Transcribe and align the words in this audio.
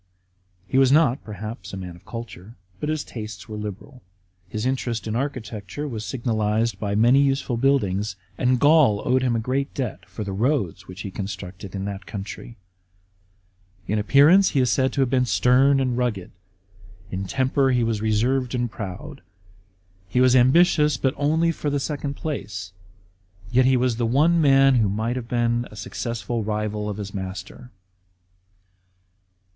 He 0.67 0.79
was 0.79 0.91
not, 0.91 1.23
perhaps, 1.23 1.73
a 1.73 1.77
man 1.77 1.95
of 1.95 2.05
culture, 2.07 2.55
but 2.79 2.89
Ms 2.89 3.03
tastes 3.03 3.47
were 3.47 3.55
liberal. 3.55 4.01
His 4.49 4.65
interest 4.65 5.05
in 5.05 5.15
architecture 5.15 5.87
was 5.87 6.03
signalised 6.03 6.79
by 6.79 6.95
many 6.95 7.21
useful 7.21 7.55
buildings; 7.55 8.15
and 8.35 8.59
Gaul 8.59 9.07
owed 9.07 9.21
him 9.21 9.35
a 9.35 9.39
great 9.39 9.75
debt 9.75 10.07
for 10.09 10.23
the 10.23 10.31
roads 10.33 10.87
which 10.87 11.01
he 11.01 11.11
constructed 11.11 11.75
in 11.75 11.85
that 11.85 12.07
country. 12.07 12.57
In 13.85 13.99
appearance 13.99 14.49
he 14.49 14.59
is 14.59 14.71
said 14.71 14.91
to 14.93 15.01
have 15.01 15.09
been 15.11 15.27
stern 15.27 15.79
and 15.79 15.95
rngized; 15.95 16.31
in 17.11 17.25
temper 17.25 17.69
he 17.69 17.83
was 17.83 18.01
reserved 18.01 18.55
and 18.55 18.71
proud. 18.71 19.21
He 20.09 20.19
was 20.19 20.35
ambitious, 20.35 20.97
but 20.97 21.13
only 21.15 21.51
for 21.51 21.69
the 21.69 21.79
second 21.79 22.15
place; 22.15 22.73
yet 23.51 23.65
he 23.65 23.77
was 23.77 23.97
the 23.97 24.07
one 24.07 24.41
man 24.41 24.77
who 24.77 24.89
might 24.89 25.15
have 25.15 25.27
been 25.27 25.67
a 25.69 25.75
successful 25.75 26.43
rival 26.43 26.89
of 26.89 26.97
his 26.97 27.13
master. 27.13 27.69